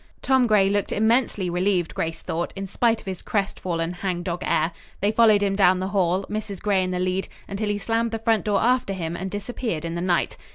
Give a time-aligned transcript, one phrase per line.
[0.23, 4.71] Tom Gray looked immensely relieved, Grace thought, in spite of his crestfallen, hangdog air.
[4.99, 6.59] They followed him down the hall, Mrs.
[6.59, 9.93] Gray in the lead, until he slammed the front door after him and disappeared in
[9.93, 10.37] the night.